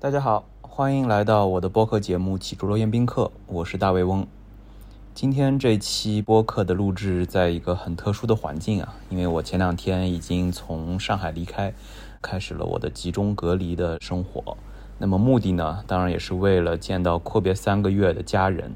[0.00, 4.24] 大家好，欢迎来到我的播客节目《起猪肉宴宾客》，我是大卫翁。
[5.12, 11.74] 今天这期播客的录制在一个很特殊的环境啊，因为我前两天已经从上海离开，
[12.22, 14.56] 开始了我的集中隔离的生活。
[14.98, 18.72] 那么目的呢，当然也是为了见到阔别三个月的家人。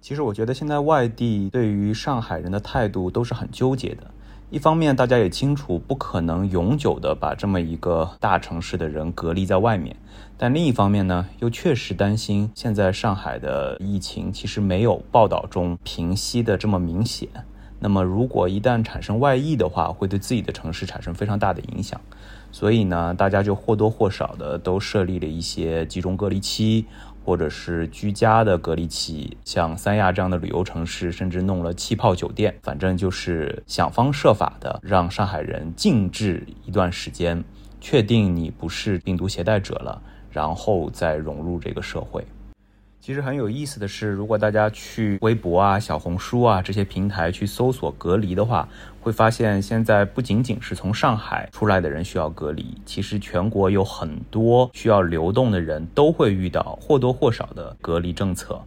[0.00, 4.10] 其实我觉得现在外地对于上海人的态度都是很纠结的。
[4.54, 9.96] 一方面，大家也清楚不可能永久的把这么一个大城市的人隔离在外面，
[10.38, 17.28] 但另一方面呢，又确实担心现在上海的疫情其实没有报道中平息的这么明显。
[17.80, 22.00] 那么，如果一旦产生外溢的话，会对自己的城市产生非常大的影响。
[22.52, 26.86] 所以呢，大家就或多或少的都设立了一些集中隔离期。
[27.24, 37.42] 或者是居家的隔离期，像三亚这样的旅游城市，甚至弄了气泡酒店，反正就是想方设法的让上海人静置一段时间，
[37.80, 42.22] 确定你不是病毒携带者了，然后再融入这个社会。
[43.00, 48.66] 其实很有意思的是，如果大家去微博啊、小红书啊这些平台去搜索隔离的话，
[49.04, 58.58] 会发现现在不仅仅是从上海出来的人需要隔离，其实全国有很多需要流动的人都会遇到或多或少的隔离政策。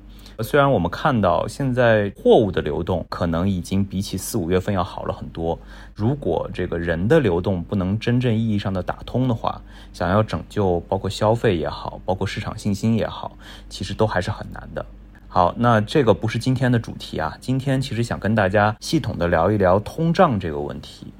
[0.41, 5.57] 虽然我们看到现在货物的流动可能已经比起四五月份要好了很多，
[5.95, 9.59] 如果这个人的流动不能真正意义上的打通的话，
[9.91, 13.35] 想要拯救包括消费也好，包括市场信心也好，
[13.67, 14.85] 其实都还是很难的。
[15.37, 21.13] 好，那这个不是今天的主题啊，今天其实想跟大家系统的聊一聊通胀这个问题。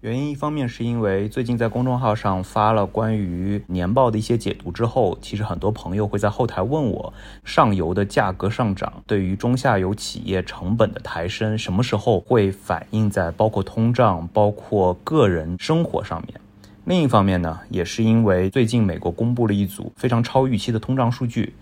[0.00, 7.12] 原因一方面是因为最近在公众号上发了关于年报的一些解读之后，其实很多朋友会在后台问我，
[7.44, 16.40] 上游的价格上涨对于中下游企业成本的抬升，什么时候会反映在包括通胀、包括个人生活上面？
[16.86, 21.52] 另一方面呢，也是因为最近美国公布了一组非常超预期的通胀数据。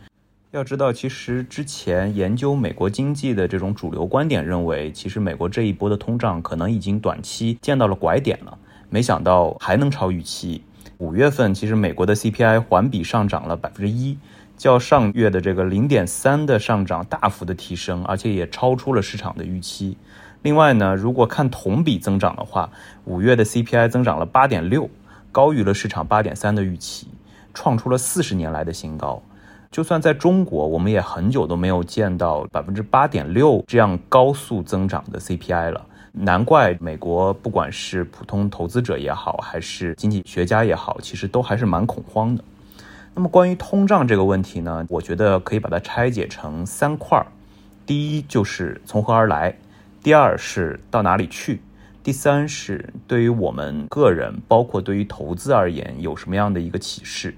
[0.51, 8.57] 要知道，其实之前研究美国经济的这种主流观点认为，其实美国这一波的通胀可能已经短期见到了拐点了。
[8.89, 10.65] 没想到还能超预期。
[10.97, 14.17] 五月份其实美国的 CPI 环比上涨了百分之一，
[14.57, 19.99] 较上月的这个零点三的上涨大幅的提升，而且也超出了市场的预期。
[20.41, 22.71] 另外呢，如果看同比增长的话，
[23.05, 24.89] 五月的 CPI 增长了八点六，
[25.31, 27.09] 高于了市场八点三的预期，
[27.53, 29.23] 创出了四十年来的新高。
[29.71, 35.85] 就算在中国，我们也很久都没有见到百分之八点六这样高速增长的 CPI 了。
[36.13, 42.43] 难怪美国不管是普通投资者也好，还是经济学家也好，其实都还是蛮恐慌的。
[43.15, 47.27] 那么关于通胀这个问题呢，我觉得可以把它拆解成三块儿：
[47.85, 49.53] 第一就是从何而来；
[50.03, 51.59] 第二是到哪里去；
[52.03, 57.37] 第三是对于我们个人，包括对于投资而言，有什么样的一个启示。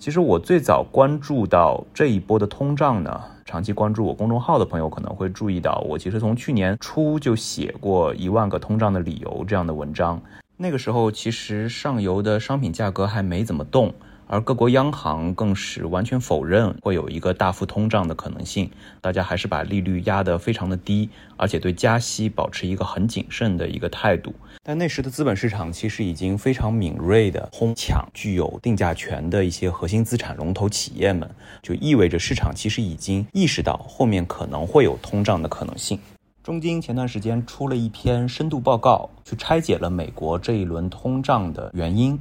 [0.00, 10.18] 其实我最早关注到这一波的通胀呢，长期关注我公众号的朋友可能会注意到，我其实从去年初就写过一万个通胀的理由这样的文章。
[10.56, 13.92] 那个时候其实上游的商品价格还没怎么动。
[14.32, 18.70] 而各国央行更是完全否认会有一个大幅通胀的可能性，
[19.00, 24.32] 大家还是把利率压得非常的低，而且对加息保持一个很谨慎的一个态度。
[24.62, 31.28] 但那时的资本市场其实已经非常敏锐地哄抢具有定价权的一些核心资产龙头企业们，
[31.60, 35.98] 就意味着市场其实已经意识到后面可能会有通胀的可能性。
[36.44, 42.16] 中金前段时间出了一篇深度报告，去拆解了美国这一轮通胀的原因。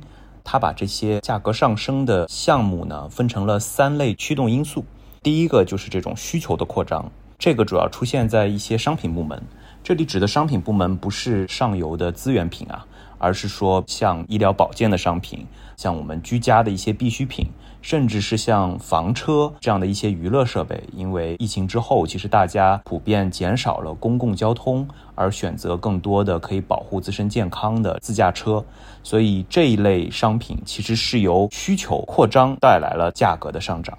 [0.51, 4.83] 他把这些价格上升的项目呢分成了三类驱动因素。
[5.21, 9.39] 第一个就是这种需求的扩张，这个主要出现在一些商品部门。
[9.83, 12.83] 这里指的商品部门不是上游的资源品啊，
[13.19, 15.45] 而是说像医疗保健的商品，
[15.77, 17.47] 像我们居家的一些必需品。
[17.81, 28.63] 甚至是像房车这样的一些娱乐设备，因为疫情之后，其实大家普遍减少了公共交通，而选择更多的可以保护自身健康的自驾车，
[29.01, 33.97] 所以这一类商品其实是由需求扩张带来了价格的上涨。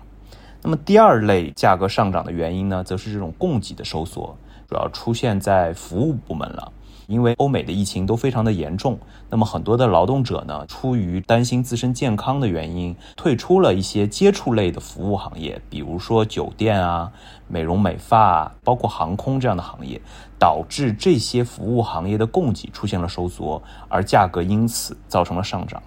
[0.62, 4.36] 那么第二类价格上涨的原因呢，则是这种供给的收缩，
[4.68, 6.70] 主要出现在服务部门了。
[7.10, 8.96] 因为欧美的疫情都非常的严重，
[9.28, 17.10] 那么很多的劳动者呢，出于担心自身健康的原因，退出了一些接触类的服务行业，比如说酒店啊、
[17.48, 20.00] 美容美发，啊包括航空这样的行业，
[20.38, 25.82] 导致这些服务行业的供给出现了收缩，而价格因此造成了上涨。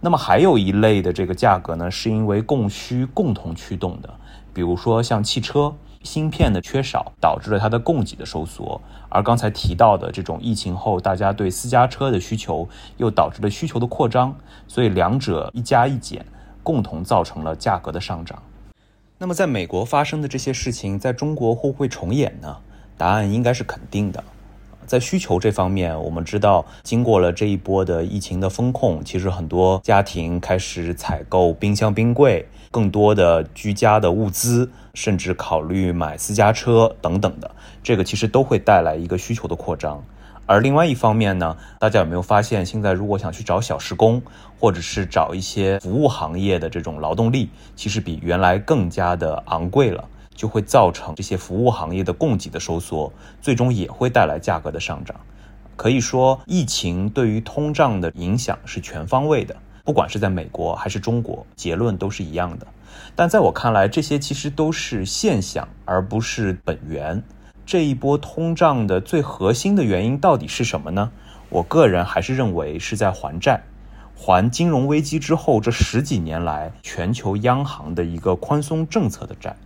[0.00, 4.12] 那么还有一类的这个价格呢，是因为供需共同驱动的，
[4.52, 5.72] 比如说像汽车。
[6.02, 14.34] 芯片的缺少导致了它的供给的收缩，而刚才提到的这种疫情后大家对私家车的需求又导致了需求的扩张，
[14.66, 16.24] 所以两者一加一减，
[16.62, 18.42] 共同造成了价格的上涨。
[19.18, 22.56] 那么，在美国发生的这些事情，在中国会不会重演呢？
[22.96, 24.22] 答案应该是肯定的。
[24.88, 37.50] 在需求这方面，我们知道，经过了这一波的疫情的风控，其实很多家庭开始采购冰箱、冰柜，更多的居家的物资，甚至考虑买私家车等等的，
[37.82, 40.02] 这个其实都会带来一个需求的扩张。
[40.46, 44.22] 而另外一方面呢，大家有没有发现，现在如果想去找小时工，
[44.58, 50.08] 或者是找一些服务行业的这种劳动力，其实比原来更加的昂贵了，
[50.38, 53.12] 就会造成这些服务行业的供给的收缩，
[53.42, 55.16] 最终也会带来价格的上涨。
[55.74, 62.64] 可以说，疫情对于通胀的影响是全方位的，不管是在美国还是中国，结论都是一样的。
[63.16, 67.20] 但在我看来，这些其实都是现象，而不是本源。
[67.66, 71.10] 这一波通胀的最核心的原因到底是什么呢？
[71.48, 73.60] 我个人还是认为是在还债，
[74.14, 79.56] 还金融危机之后这十几年来全球央行的一个宽松政策的债。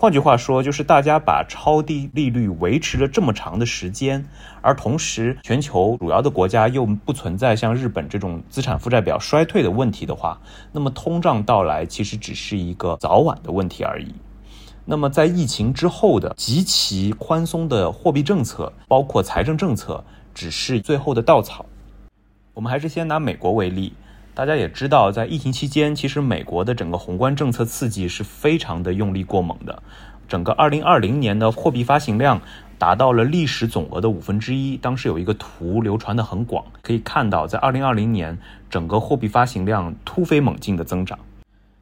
[0.00, 4.24] 换句话说，就是大家把超低利率维持了这么长的时间，
[4.62, 10.40] 而同时全球主要的国家又不存在像日本这种资产负债表衰退的问题的话，
[10.70, 14.14] 那么通胀到来其实只是一个早晚的问题而已。
[14.84, 21.66] 那么，在疫情之后的极其宽松的货币政策，包括财政政策，只是最后的稻草。
[22.54, 23.92] 我们还是先拿美国为例，
[24.38, 29.82] 大家也知道，在疫情期间，其实美国的整个宏观政策刺激是非常的用力过猛的。
[30.28, 32.40] 整个2020年的货币发行量
[32.78, 34.76] 达到了历史总额的五分之一。
[34.76, 38.38] 当时有一个图流传的很广，可以看到，在2020年，
[38.70, 41.18] 整个货币发行量突飞猛进的增长。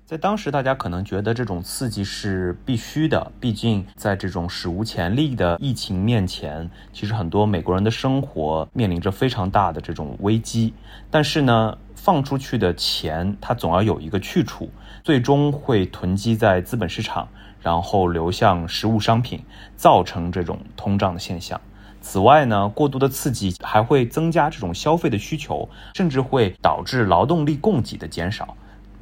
[0.07, 10.73] 在当时，大家可能觉得这种刺激是必须的，毕竟在这种史无前例的疫情面前，其实很多美国人的生活面临着非常大的这种危机。
[11.11, 14.71] 但是呢，放出去的钱它总要有一个去处，
[15.03, 17.29] 最终会囤积在资本市场，
[17.61, 19.43] 然后流向实物商品，
[19.75, 21.61] 造成这种通胀的现象。
[22.01, 28.57] 此外呢，过度的刺激还会增加这种消费的需求，甚至会导致劳动力供给的减少。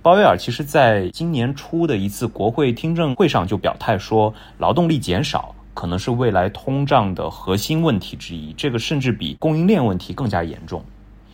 [0.04, 10.84] 鲍威尔其实在今年初的一次国会听证会上就表态说，劳动力减少可能是未来通胀的核心问题之一，这个甚至比供应链问题更加严重。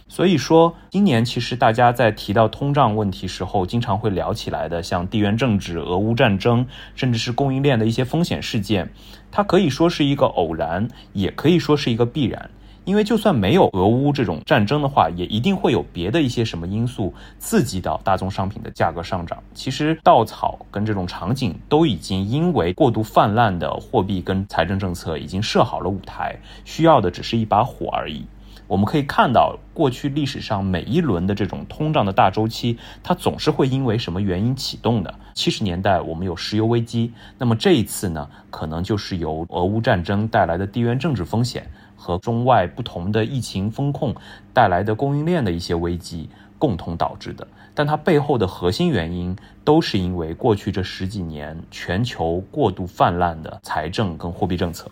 [0.06, 6.64] 所以说，今年其实大家在提到通胀问题时候，经常会聊起来的，像地缘政治、俄乌战争，
[6.94, 8.88] 甚至是供应链的一些风险事件，
[9.32, 12.48] 它可以说是一个偶然，也可以说是一个必然。
[12.90, 19.40] 因为就算没有俄乌这种战争的话，也一定会有别的一些什么因素刺激到大宗商品的价格上涨。
[19.54, 28.26] 其实稻草跟这种场景都已经因为过度泛滥的货币跟财政政策已经设好了舞台，需要的只是一把火而已。
[28.66, 35.14] 我们可以看到，过去历史上每一轮的这种通胀的大周期，它总是会因为什么原因启动的。
[35.34, 41.68] 七十年代我们有石油危机，那么这一次呢，可能就是由俄乌战争带来的地缘政治风险。
[42.00, 44.14] 和中外不同的疫情风控
[44.54, 54.90] 带来的供应链的一些危机共同导致的，但它背后的核心原因都是因为过去这十几年全球过度泛滥的财政跟货币政策。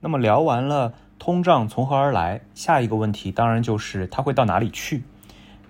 [0.00, 5.02] 那么聊完了通胀从何而来，下一个问题当然就是它会到哪里去。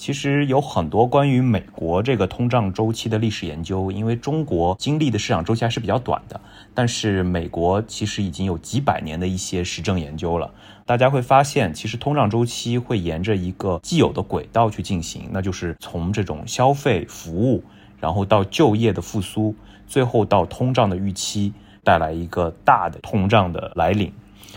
[0.00, 6.40] 其实有很多关于美国这个通胀周期的历史研究，因为中国经历的市场周期还是比较短的，
[6.73, 10.50] 但是美国其实已经有几百年的一些实证研究了。
[10.87, 17.62] 大家会发现，其实通胀周期会沿着一个既有的轨道去进行，那就是从这种消费服务，
[18.00, 19.54] 然后到就业的复苏，
[19.87, 21.52] 最后到通胀的预期，
[21.85, 24.11] 带来一个大的通胀的来临。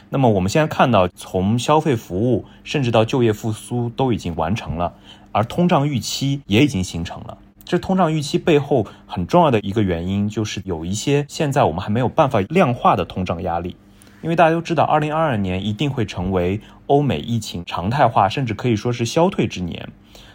[0.09, 4.93] 那么我们现在看到，从消费服务甚至到就业复苏都已经完成了。
[5.33, 7.37] 而通胀预期也已经形成了。
[7.65, 13.75] 这通胀预期背后很重要的一个原因，就是有一些现在我们还没有办法量化的通胀压力。
[14.21, 19.89] 因为大家都知道，二零二二年一定会成为欧美疫情常态化，甚至可以说是消退之年。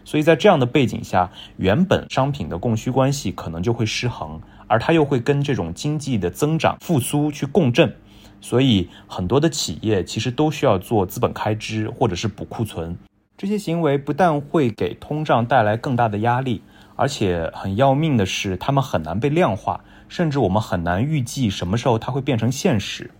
[0.05, 7.95] 所以在这样的背景下，原本商品的供需关系可能就会失衡，而它又会跟这种经济的增长复苏去共振。
[8.41, 12.97] 所以很多的企业其实都需要做资本开支，或者是补库存。
[13.39, 16.61] 这些行为不但会给通胀带来更大的压力，
[16.97, 23.13] 而且很要命的是，他们很难被量化，甚至我们很难预计什么时候它会变成现实。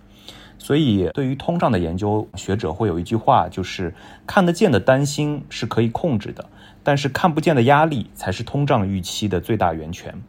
[0.59, 3.95] 所以，对于通胀的研究，学者会有一句话，就是
[4.27, 6.47] 看得见的担心是可以控制的，
[6.83, 10.21] 但是看不见的压力才是通胀预期的最大源泉。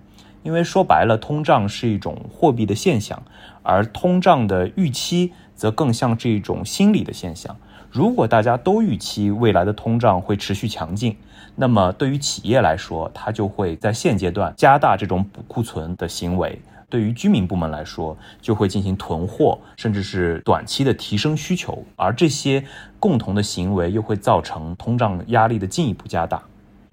[0.43, 3.23] 因为说白了，通胀是一种货币的现象，
[3.63, 7.57] 而通胀的预期则更像是一种心理的现象。
[7.91, 11.15] 如果大家都预期未来的通胀会持续强劲，
[11.55, 16.51] 那么对于企业来说，它就会在现阶段加大这种补库存的行为；
[16.87, 21.83] 对于居民部门来说，就会进行囤货，甚至是短期的提升需求。
[21.95, 22.63] 而这些
[22.99, 26.41] 共同的行为又会造成通胀压力的进一步加大。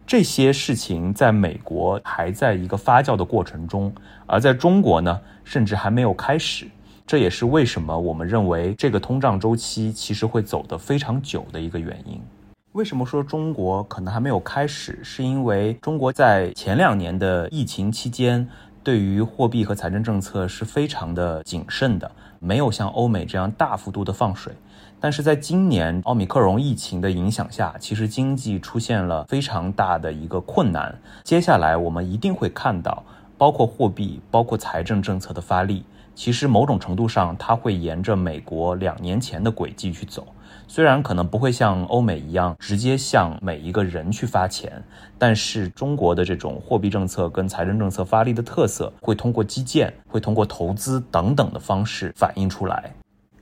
[0.06, 3.92] 这些事情在美国还在一个发酵的过程中，
[4.24, 6.66] 而在中国呢，甚至还没有开始。
[7.06, 12.20] 这也是为什么我们认为这个通胀周期其实会走得非常久的一个原因。
[12.72, 14.98] 为什么说中国可能还没有开始？
[15.04, 18.44] 是因为中国在前两年的疫情期间，
[18.82, 22.10] 对于货币和财政政策是非常的谨慎的，
[22.40, 24.52] 没有像欧美这样大幅度的放水。
[24.98, 30.92] 但是在今年奥密克戎疫情的影响下，其实经济出现了非常大的一个困难。
[31.22, 33.04] 接下来我们一定会看到，
[33.38, 35.84] 包括货币、包括财政政策的发力。
[36.16, 40.26] 其实某种程度上，它会沿着美国两年前的轨迹去走。
[40.66, 44.82] 虽然可能不会像欧美一样直接向每一个人去发钱，
[45.18, 52.90] 但是中国的这种货币政策跟财政政策发力的特色，会通过基建、会通过投资等等的方式反映出来。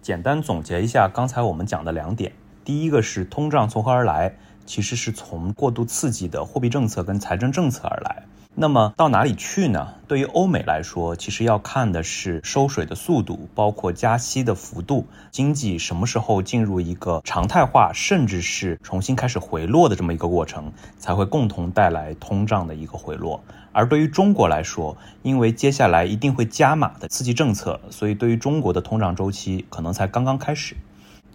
[0.02, 2.33] 简单总结一下刚才我们讲的两点：
[2.64, 4.35] 第一个是通胀从何而来，
[4.66, 8.25] 其实是从过度刺激的货币政策跟财政政策而来。
[8.56, 9.94] 那么到哪里去呢？
[10.06, 23.42] 对于欧美来说，其实要看的是收水的速度，包括加息的幅度，经济什么时候进入一个常态化，甚至是重新开始回落的这么一个过程，才会共同带来通胀的一个回落。
[23.73, 30.76] 而对于中国来说，因为接下来一定会加码的刺激政策，所以对于中国的通胀周期可能才刚刚开始。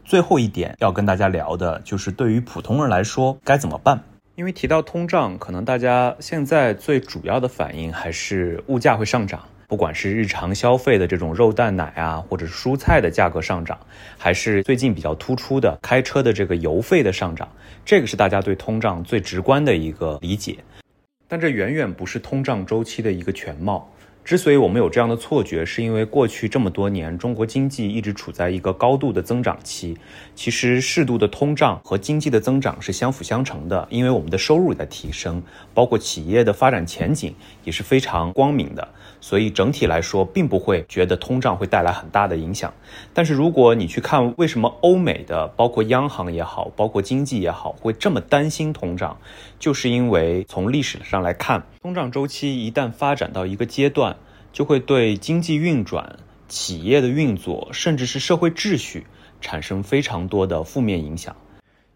[0.06, 4.02] 最后一点要跟大家聊的就是，对于普通人来说该怎么办？
[4.40, 13.78] 因为提到通胀，可能大家现在最主要的反应还是物价会上涨，不管是日常消费的这种肉蛋奶啊，或者蔬菜的价格上涨，
[14.18, 17.50] 还是最近比较突出的开车的这个油费的上涨，
[17.84, 20.56] 这个是大家对通胀最直观的一个理解。
[21.28, 23.92] 但这远远不是通胀周期的一个全貌。
[24.30, 29.98] 之所以我们有这样的错觉，是因为过去这么多年，中国经济一直处在一个高度的增长期。
[30.36, 35.42] 其实适度的通胀和经济的增长是相辅相成的，因为我们的收入在提升，
[35.74, 37.34] 包括企业的发展前景
[37.64, 38.88] 也是非常光明的。
[39.22, 42.74] 所以整体来说，并不会觉得通胀会带来很大的影响。
[43.14, 49.18] 但是如果你去看为什么欧美的，包括央行也好，包括经济也好，会这么担心通胀，
[49.60, 54.16] 就是因为从历史上来看，通胀周期一旦发展到一个阶段，
[54.54, 59.06] 就会对经济运转、企业的运作，甚至是社会秩序
[59.42, 61.36] 产生非常多的负面影响。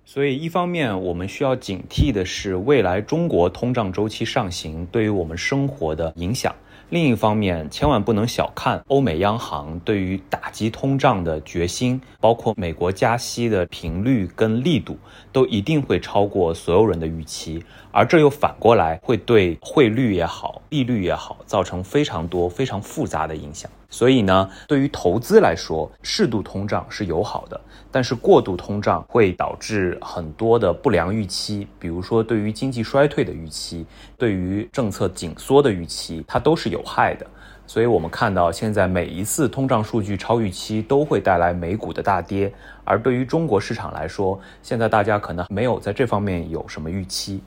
[0.05, 6.53] 所以，一方面我们需要警惕的是未来中国通胀周期上行对于我们生活的影响。
[6.89, 14.97] 另一方面，千万不能小看欧美央行对于打击通胀的决心，包括美国加息的频率跟力度，
[15.31, 23.69] 都一定会超过所有人的预期，而这又反过来会对汇率也好、利率也好，造成非常多、非常复杂的影响。
[23.93, 33.85] 所以呢，对于投资来说，适度通胀是友好的，但是过度通胀会导致很多的不良预期，比如说对于经济衰退的预期，
[34.17, 37.27] 对于政策紧缩的预期，它都是有害的。
[37.67, 42.51] 所以我们看到，现在每一次通胀数据超预期，都会带来美股的大跌。
[42.83, 47.41] 而对于中国市场来说，现在大家可能没有在这方面有什么预期。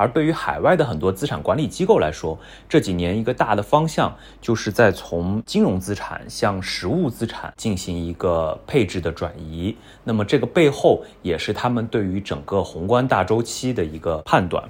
[0.00, 9.76] 而对于海外的很多资产管理机构来说，这几年一个大的方向就是在从金融资产向实物资产进行一个配置的转移。
[10.02, 14.64] 那么这个背后也是他们对于整个宏观大周期的一个判断。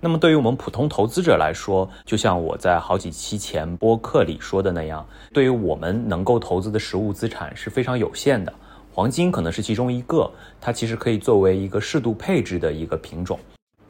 [0.00, 8.52] 那么对于我们普通投资者来说，就像我在好几期前播客里说的那样，对于我们能够投资的实物资产是非常有限的，
[8.92, 10.28] 黄金可能是其中一个，
[10.60, 13.38] 它其实可以作为一个适度配置的一个品种。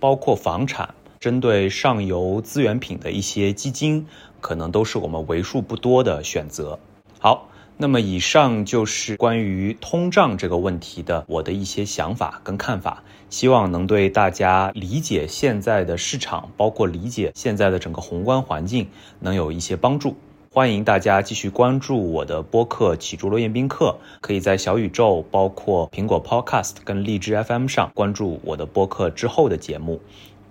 [0.02, 4.04] 包括房产，针对上游资源品的一些基金，
[4.40, 6.76] 可能都是我们为数不多的选择。
[7.20, 18.88] 好，那么以上就是关于通胀这个问题的我的一些想法跟看法，希望能对大家理解现在的市场，包括理解现在的整个宏观环境，
[19.20, 20.16] 能有一些帮助。
[20.54, 29.98] 欢迎大家继续关注我的播客《起朱罗宴宾客》，可以在小宇宙、包括苹果 Podcast 跟荔枝 FM 上关注我的播客之后的节目。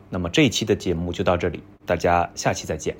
[0.10, 2.98] 那么这一期的节目就到这里，大家下期再见。